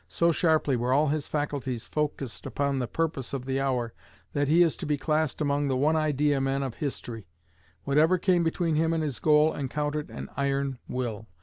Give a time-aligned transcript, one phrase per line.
[0.09, 3.93] So sharply were all his faculties focused upon the purpose of the hour
[4.33, 7.27] that he is to be classed among the one idea men of history.
[7.83, 11.27] Whatever came between him and his goal encountered an iron will....